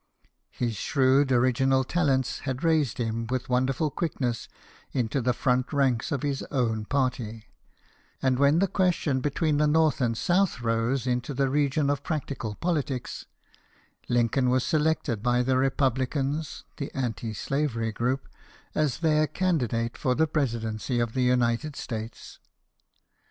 [0.49, 4.47] His shrewd original talents had raised him with wonderful quickness
[4.93, 7.45] into the front ranks of his own party;
[8.19, 12.55] and when the question between the North and South rose into the region of practical
[12.55, 13.27] politics,
[14.09, 18.27] Lincoln was selected by the republicans (the anti slavery group)
[18.73, 22.39] as their candidate for the Presi dency of the United States.